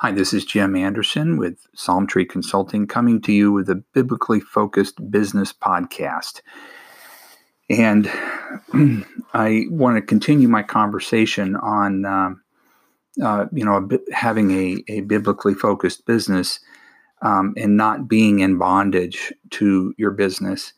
[0.00, 4.38] Hi, this is Jim Anderson with Psalm Tree Consulting coming to you with a biblically
[4.38, 6.40] focused business podcast.
[7.68, 8.08] And
[9.34, 12.30] I want to continue my conversation on, uh,
[13.20, 16.60] uh, you know, having a, a biblically focused business
[17.20, 20.74] um, and not being in bondage to your business.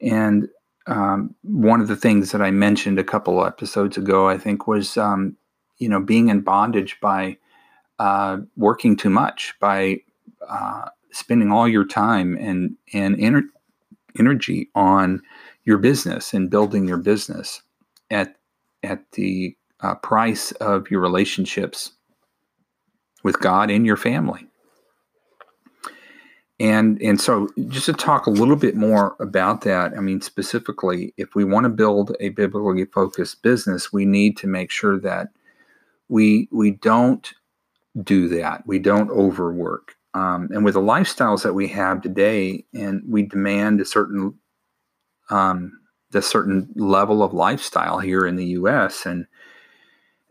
[0.00, 0.48] And
[0.88, 4.96] um, one of the things that I mentioned a couple episodes ago, I think, was,
[4.96, 5.36] um,
[5.78, 7.38] you know, being in bondage by
[7.98, 10.00] uh, working too much, by
[10.48, 13.48] uh, spending all your time and and ener-
[14.18, 15.22] energy on
[15.64, 17.62] your business and building your business
[18.10, 18.36] at
[18.82, 21.92] at the uh, price of your relationships
[23.22, 24.46] with God and your family.
[26.60, 31.12] And and so just to talk a little bit more about that, I mean specifically,
[31.16, 35.28] if we want to build a biblically focused business, we need to make sure that
[36.08, 37.32] we we don't
[38.02, 38.66] do that.
[38.66, 39.94] We don't overwork.
[40.14, 44.34] Um, and with the lifestyles that we have today, and we demand a certain
[45.30, 45.72] um,
[46.12, 49.26] a certain level of lifestyle here in the U.S., and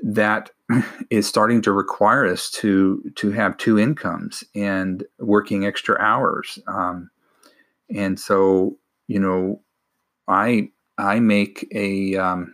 [0.01, 0.51] that
[1.09, 6.59] is starting to require us to to have two incomes and working extra hours.
[6.67, 7.09] Um,
[7.93, 8.77] and so,
[9.07, 9.61] you know,
[10.27, 12.53] I I make a um,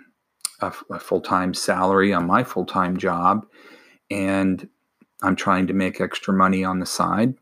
[0.61, 3.45] a, a full time salary on my full time job,
[4.09, 4.67] and
[5.21, 7.35] I'm trying to make extra money on the side.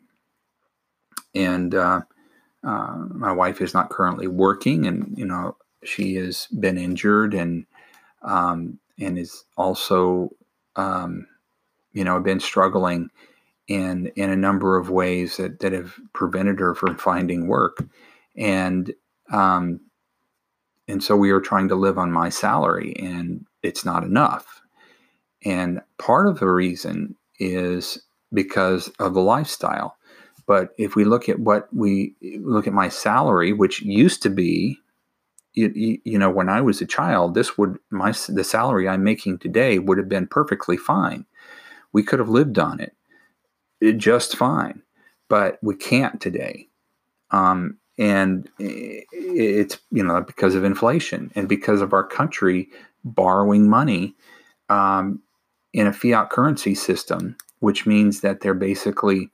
[1.36, 2.02] And uh,
[2.64, 7.66] uh, my wife is not currently working, and you know she has been injured and
[8.24, 10.32] um, and is also
[10.76, 11.28] um,
[11.94, 13.10] you know been struggling
[13.68, 17.86] in in a number of ways that that have prevented her from finding work,
[18.36, 18.94] and
[19.32, 19.80] um,
[20.88, 24.62] and so we are trying to live on my salary, and it's not enough.
[25.46, 28.02] And part of the reason is
[28.34, 29.98] because of the lifestyle.
[30.46, 34.80] But if we look at what we look at my salary, which used to be,
[35.54, 39.40] you, you, know, when I was a child, this would my the salary I'm making
[39.40, 41.26] today would have been perfectly fine.
[41.92, 42.96] We could have lived on it,
[43.82, 44.84] it just fine,
[45.30, 46.68] but we can't today.
[47.32, 52.70] Um, and it's you know because of inflation and because of our country
[53.04, 54.16] borrowing money
[54.70, 55.22] um,
[55.78, 59.30] in a fiat currency system, which means that they're basically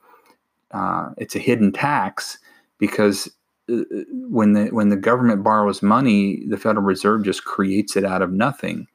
[0.72, 2.38] uh, it's a hidden tax
[2.78, 3.28] because
[3.72, 3.80] uh,
[4.28, 8.30] when the when the government borrows money, the Federal Reserve just creates it out of
[8.30, 8.86] nothing,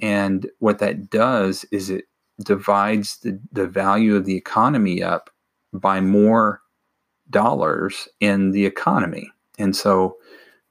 [0.00, 2.04] and what that does is it
[2.44, 5.30] divides the, the value of the economy up
[5.72, 6.60] by more
[7.30, 9.28] dollars in the economy,
[9.58, 10.16] and so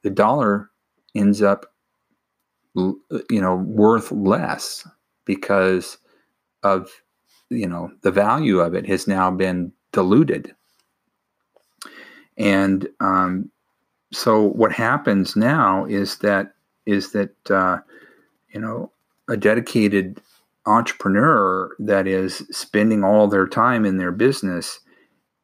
[0.03, 0.69] the dollar
[1.15, 1.65] ends up
[2.75, 4.87] you know worth less
[5.25, 5.97] because
[6.63, 6.89] of
[7.49, 10.55] you know the value of it has now been diluted.
[12.37, 13.51] And um,
[14.11, 16.53] so what happens now is that
[16.85, 17.79] is that uh,
[18.53, 18.91] you know
[19.29, 20.21] a dedicated
[20.65, 24.79] entrepreneur that is spending all their time in their business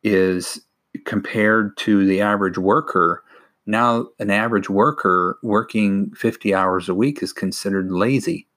[0.03, 0.62] is
[1.06, 3.24] compared to the average worker.
[3.66, 8.49] Now an average worker working 50 hours a week is considered lazy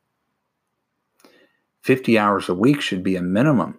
[1.82, 3.78] 50 hours a week should be a minimum,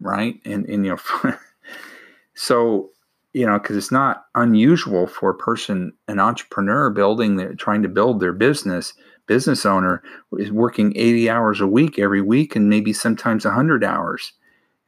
[0.00, 0.40] right?
[0.44, 1.32] And, and you know,
[2.34, 2.90] so,
[3.32, 7.88] you know, because it's not unusual for a person, an entrepreneur building, their, trying to
[7.88, 8.92] build their business,
[9.26, 10.02] business owner
[10.38, 14.32] is working 80 hours a week every week and maybe sometimes 100 hours.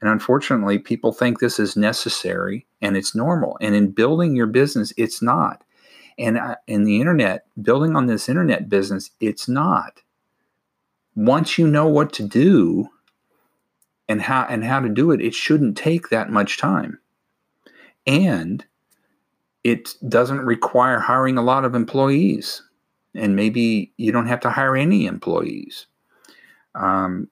[0.00, 3.58] And unfortunately, people think this is necessary and it's normal.
[3.60, 5.62] And in building your business, it's not.
[6.18, 10.02] And in the internet, building on this internet business, it's not
[11.14, 12.88] once you know what to do
[14.08, 16.98] and how and how to do it, it shouldn't take that much time.
[18.06, 18.64] And
[19.62, 22.62] it doesn't require hiring a lot of employees.
[23.14, 25.86] And maybe you don't have to hire any employees.
[26.74, 27.28] Um,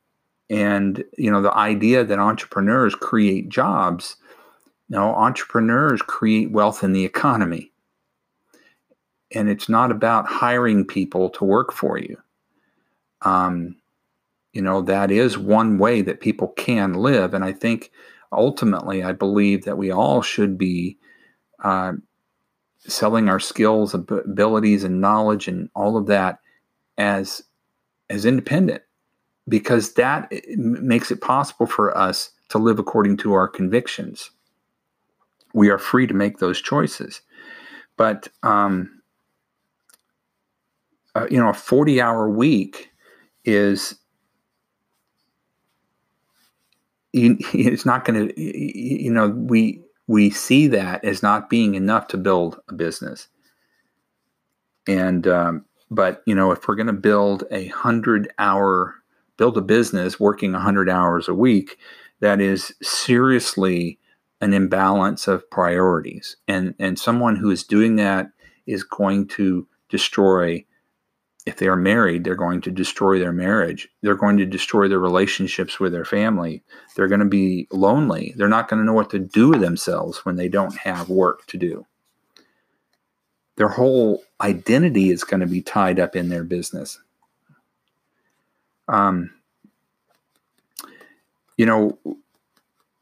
[0.51, 4.17] and you know the idea that entrepreneurs create jobs
[4.89, 7.73] no entrepreneurs create wealth in the economy
[9.35, 12.17] and it's not about hiring people to work for you
[13.23, 13.77] um,
[14.53, 17.35] you know, that is one way that people can live.
[17.35, 17.91] And I think
[18.33, 20.99] ultimately, I believe that we all should be
[21.63, 21.93] uh,
[22.79, 26.39] selling our skills, abilities, and knowledge, and all of that
[26.97, 27.43] as
[28.11, 28.83] as independent,
[29.49, 34.31] because that makes it possible for us to live according to our convictions.
[35.53, 37.21] We are free to make those choices,
[37.97, 39.01] but um,
[41.15, 42.91] uh, you know, a forty-hour week
[43.45, 43.98] is
[47.13, 52.17] it's not going to, you know, we we see that as not being enough to
[52.17, 53.29] build a business.
[54.87, 58.95] And um, but you know, if we're going to build a hundred hour,
[59.37, 61.79] build a business working a hundred hours a week,
[62.21, 63.99] that is seriously
[64.41, 66.37] an imbalance of priorities.
[66.47, 68.31] And and someone who is doing that
[68.67, 70.65] is going to destroy
[71.47, 73.89] if they are married, they're going to destroy their marriage.
[74.03, 76.63] They're going to destroy their relationships with their family.
[76.95, 78.35] They're going to be lonely.
[78.37, 81.47] They're not going to know what to do with themselves when they don't have work
[81.47, 81.87] to do.
[83.57, 87.01] Their whole identity is going to be tied up in their business.
[88.87, 89.31] Um,
[91.57, 91.99] you know,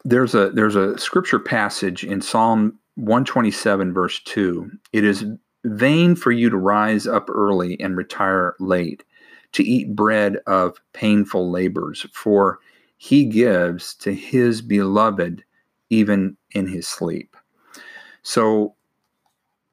[0.05, 4.71] there's a there's a scripture passage in Psalm 127 verse 2.
[4.93, 5.27] It is
[5.67, 9.05] vain for you to rise up early and retire late,
[9.53, 12.59] to eat bread of painful labors, for
[12.99, 15.45] he gives to his beloved
[15.91, 17.37] even in his sleep.
[18.23, 18.75] So,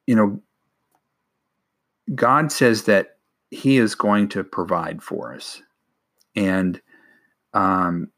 [0.06, 0.40] you know,
[2.14, 3.16] God says that
[3.50, 5.62] he is going to provide for us.
[6.36, 6.80] And
[7.54, 8.08] um,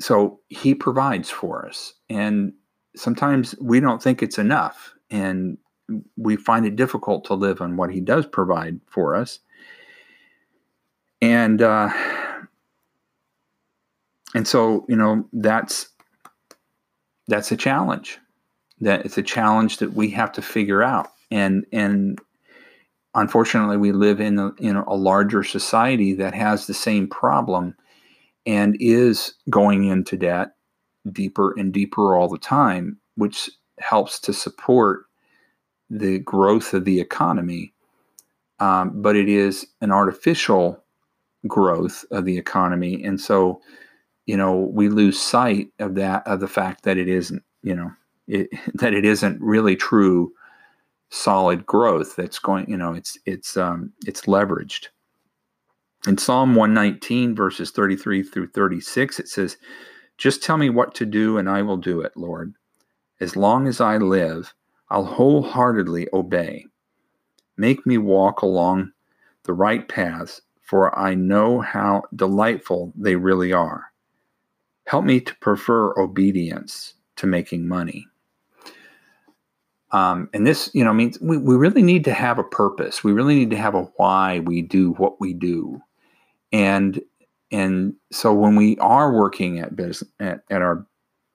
[0.00, 1.94] so he provides for us.
[2.08, 2.52] And
[2.96, 4.94] sometimes we don't think it's enough.
[5.10, 5.58] And
[6.16, 9.40] we find it difficult to live on what he does provide for us.
[11.20, 11.90] And uh,
[14.34, 15.88] and so you know that's
[17.26, 18.18] that's a challenge.
[18.80, 21.08] That it's a challenge that we have to figure out.
[21.30, 22.18] And and
[23.14, 27.74] unfortunately, we live in a, in a larger society that has the same problem
[28.46, 30.52] and is going into debt
[31.10, 35.07] deeper and deeper all the time, which helps to support
[35.90, 37.72] the growth of the economy,
[38.60, 40.82] um, but it is an artificial
[41.46, 43.60] growth of the economy, and so
[44.26, 47.90] you know we lose sight of that of the fact that it isn't you know
[48.28, 50.32] it, that it isn't really true
[51.10, 54.88] solid growth that's going you know it's it's um, it's leveraged.
[56.06, 59.56] In Psalm 119 verses 33 through 36 it says
[60.16, 62.54] just tell me what to do and I will do it Lord
[63.20, 64.54] as long as I live
[64.90, 66.66] I'll wholeheartedly obey.
[67.56, 68.92] Make me walk along
[69.44, 73.84] the right paths, for I know how delightful they really are.
[74.86, 78.06] Help me to prefer obedience to making money.
[79.90, 83.02] Um, and this, you know, means we, we really need to have a purpose.
[83.02, 85.80] We really need to have a why we do what we do.
[86.52, 87.00] And
[87.50, 90.86] and so when we are working at business at, at our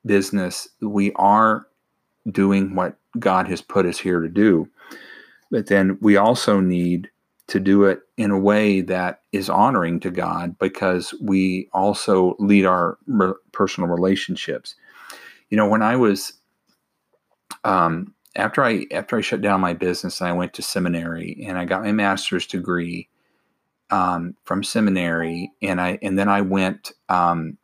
[0.06, 1.66] business, we are
[2.32, 4.70] doing what God has put us here to do.
[5.52, 7.10] But then we also need
[7.48, 12.66] to do it in a way that is honoring to God because we also lead
[12.66, 12.98] our
[13.52, 14.76] personal relationships.
[15.50, 16.34] You know, when I was
[17.64, 21.66] um, after I after I shut down my business, I went to seminary and I
[21.66, 23.10] got my master's degree
[23.90, 27.58] um, from seminary, and I and then I went um,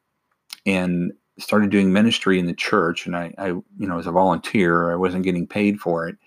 [0.65, 4.91] and started doing ministry in the church and I, I you know as a volunteer
[4.91, 6.17] i wasn't getting paid for it.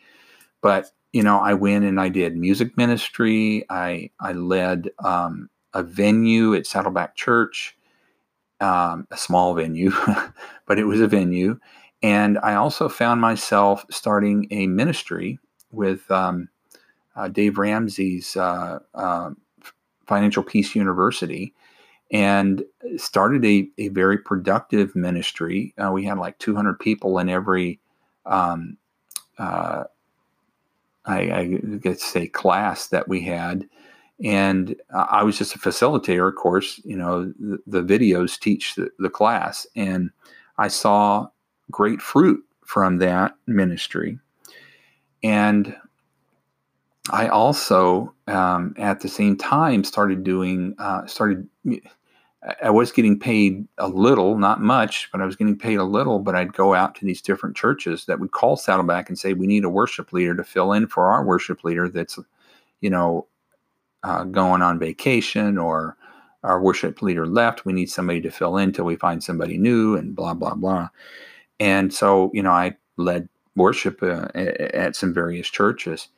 [0.62, 3.64] But you know i went and i did music ministry.
[3.70, 7.76] I i led um, a venue at saddleback church
[8.60, 9.92] um, a small venue
[10.66, 11.58] but it was a venue.
[12.02, 15.38] And i also found myself starting a ministry
[15.70, 16.48] with um,
[17.16, 19.30] uh, dave ramsey's uh, uh,
[20.06, 21.54] financial peace university
[22.12, 22.62] and
[22.98, 25.74] started a, a very productive ministry.
[25.78, 27.80] Uh, we had like 200 people in every,
[28.26, 28.76] um,
[29.38, 29.84] uh,
[31.06, 31.44] I, I
[31.80, 33.66] guess say class that we had.
[34.22, 38.90] And I was just a facilitator, of course, you know, the, the videos teach the,
[38.98, 39.66] the class.
[39.74, 40.10] And
[40.58, 41.28] I saw
[41.70, 44.18] great fruit from that ministry.
[45.24, 45.74] And
[47.10, 51.48] I also, um, at the same time, started doing, uh, started
[52.62, 56.18] I was getting paid a little, not much, but I was getting paid a little.
[56.18, 59.46] But I'd go out to these different churches that would call Saddleback and say, "We
[59.46, 62.18] need a worship leader to fill in for our worship leader that's,
[62.80, 63.26] you know,
[64.02, 65.96] uh, going on vacation or
[66.42, 67.64] our worship leader left.
[67.64, 70.88] We need somebody to fill in till we find somebody new, and blah blah blah."
[71.60, 76.08] And so, you know, I led worship uh, at some various churches,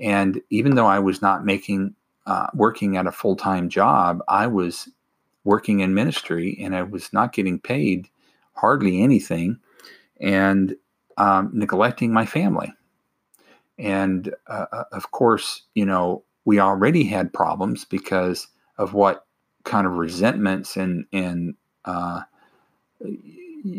[0.00, 1.94] and even though I was not making
[2.26, 4.88] uh, working at a full time job, I was
[5.44, 8.08] working in ministry and I was not getting paid
[8.54, 9.58] hardly anything
[10.20, 10.76] and
[11.16, 12.72] um, neglecting my family.
[13.78, 19.26] And uh, uh, of course, you know, we already had problems because of what
[19.64, 21.54] kind of resentments and, and,
[21.84, 22.22] uh,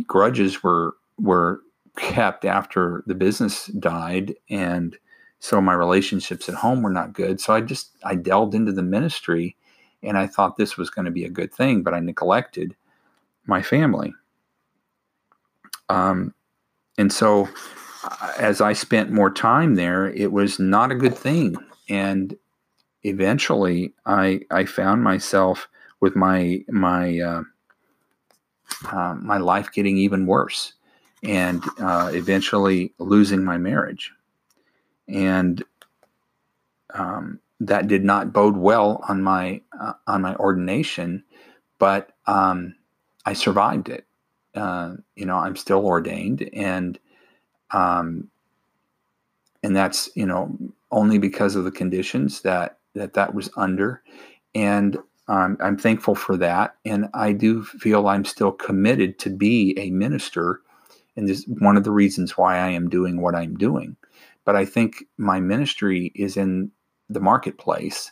[0.05, 1.61] grudges were were
[1.97, 4.97] kept after the business died and
[5.39, 8.83] so my relationships at home were not good so i just i delved into the
[8.83, 9.55] ministry
[10.03, 12.75] and i thought this was going to be a good thing but i neglected
[13.45, 14.13] my family
[15.89, 16.33] um,
[16.97, 17.47] and so
[18.03, 21.55] uh, as i spent more time there it was not a good thing
[21.89, 22.37] and
[23.03, 25.67] eventually i i found myself
[26.01, 27.43] with my my uh,
[28.91, 30.73] uh, my life getting even worse
[31.23, 34.11] and uh, eventually losing my marriage.
[35.07, 35.63] And
[36.93, 41.23] um, that did not bode well on my uh, on my ordination,
[41.79, 42.75] but um,
[43.25, 44.05] I survived it.
[44.55, 46.99] Uh, you know, I'm still ordained, and
[47.71, 48.29] um,
[49.63, 50.57] and that's you know
[50.91, 54.03] only because of the conditions that that that was under,
[54.55, 59.77] and um, I'm thankful for that, and I do feel I'm still committed to be
[59.77, 60.61] a minister
[61.19, 63.97] and this is one of the reasons why I am doing what I'm doing.
[64.45, 66.71] But I think my ministry is in
[67.09, 68.11] the marketplace,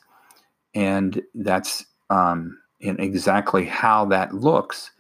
[0.76, 4.92] and that's um, in exactly how that looks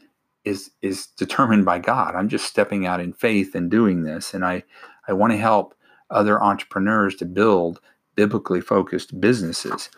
[0.46, 2.16] is is determined by God.
[2.16, 4.64] I'm just stepping out in faith and doing this, and I
[5.08, 5.74] I want to help
[6.10, 7.80] other entrepreneurs to build
[8.16, 9.90] biblically focused businesses.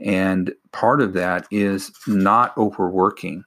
[0.00, 3.44] And part of that is not overworking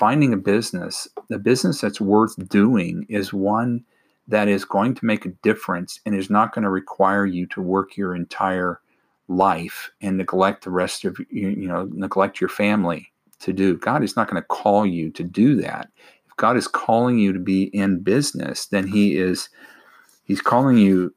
[0.00, 3.84] finding a business, the business that's worth doing is one
[4.28, 7.60] that is going to make a difference and is not going to require you to
[7.60, 8.80] work your entire
[9.30, 13.76] life and neglect the rest of you, you know, neglect your family to do.
[13.76, 15.88] God is not going to call you to do that.
[16.26, 19.48] If God is calling you to be in business, then he is
[20.24, 21.14] he's calling you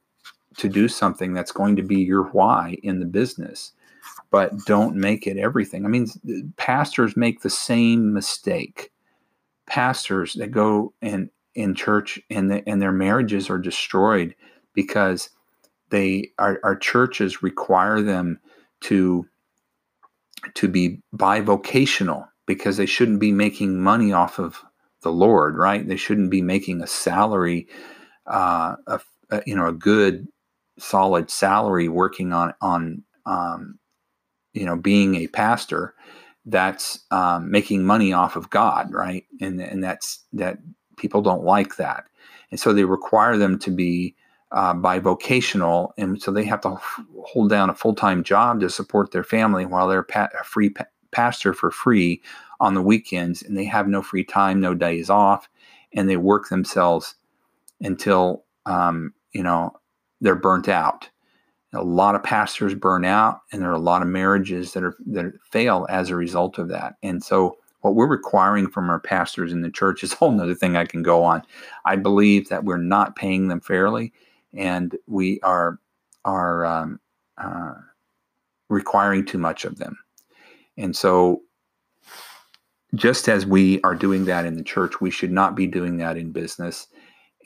[0.56, 3.72] to do something that's going to be your why in the business
[4.34, 5.84] but don't make it everything.
[5.84, 6.08] I mean,
[6.56, 8.90] pastors make the same mistake.
[9.66, 14.34] Pastors that go in in church and the, and their marriages are destroyed
[14.72, 15.30] because
[15.90, 18.40] they our, our churches require them
[18.82, 19.26] to
[20.54, 24.62] to be bivocational because they shouldn't be making money off of
[25.02, 25.86] the Lord, right?
[25.86, 27.68] They shouldn't be making a salary,
[28.26, 29.00] uh, a,
[29.30, 30.28] a you know, a good,
[30.78, 33.78] solid salary working on on um,
[34.52, 35.94] you know being a pastor
[36.46, 39.24] that's um, making money off of God, right?
[39.40, 40.58] And and that's that
[40.98, 42.04] people don't like that,
[42.50, 44.16] and so they require them to be
[44.54, 46.78] uh, bivocational, and so they have to
[47.24, 50.70] hold down a full time job to support their family while they're pa- a free
[50.70, 52.22] pa- pastor for free
[52.60, 55.48] on the weekends, and they have no free time, no days off,
[55.92, 57.16] and they work themselves
[57.80, 59.72] until um, you know
[60.20, 61.10] they're burnt out.
[61.72, 64.94] A lot of pastors burn out and there are a lot of marriages that are
[65.06, 69.52] that fail as a result of that and so what we're requiring from our pastors
[69.52, 71.42] in the church is a whole other thing i can go on.
[71.84, 74.12] I believe that we're not paying them fairly
[74.56, 75.78] and we are
[76.24, 77.00] are um,
[77.38, 77.74] uh,
[78.68, 79.96] requiring too much of them
[80.76, 81.42] and so
[82.94, 86.16] just as we are doing that in the church we should not be doing that
[86.16, 86.86] in business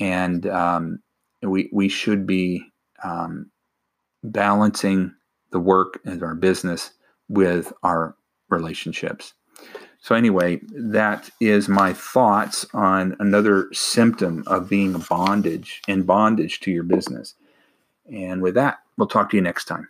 [0.00, 1.00] and um,
[1.42, 2.62] we we should be
[3.02, 3.50] um,
[4.22, 5.12] balancing
[5.50, 6.92] the work and our business
[7.28, 8.16] with our
[8.48, 9.34] relationships.
[10.08, 16.70] So, anyway, that is my thoughts on another symptom of being bondage in bondage to
[16.70, 17.34] your business.
[18.10, 19.86] And with that, we'll talk to you next time.